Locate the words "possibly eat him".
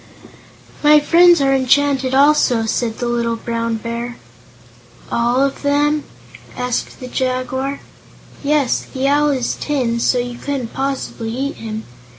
10.73-11.83